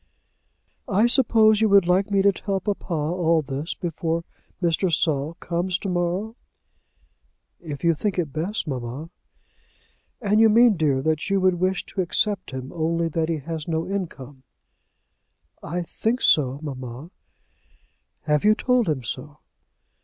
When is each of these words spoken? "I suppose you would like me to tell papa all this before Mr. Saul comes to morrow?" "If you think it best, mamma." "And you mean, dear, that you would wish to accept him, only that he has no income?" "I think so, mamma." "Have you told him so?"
"I 0.87 1.05
suppose 1.05 1.61
you 1.61 1.69
would 1.69 1.85
like 1.87 2.09
me 2.09 2.23
to 2.23 2.31
tell 2.31 2.59
papa 2.59 2.91
all 2.91 3.43
this 3.43 3.75
before 3.75 4.23
Mr. 4.59 4.91
Saul 4.91 5.35
comes 5.35 5.77
to 5.77 5.89
morrow?" 5.89 6.35
"If 7.59 7.83
you 7.83 7.93
think 7.93 8.17
it 8.17 8.33
best, 8.33 8.67
mamma." 8.67 9.11
"And 10.19 10.41
you 10.41 10.49
mean, 10.49 10.75
dear, 10.75 11.03
that 11.03 11.29
you 11.29 11.39
would 11.41 11.59
wish 11.59 11.85
to 11.85 12.01
accept 12.01 12.49
him, 12.49 12.73
only 12.73 13.09
that 13.09 13.29
he 13.29 13.37
has 13.41 13.67
no 13.67 13.87
income?" 13.87 14.41
"I 15.61 15.83
think 15.83 16.19
so, 16.23 16.59
mamma." 16.63 17.11
"Have 18.23 18.43
you 18.43 18.55
told 18.55 18.89
him 18.89 19.03
so?" 19.03 19.37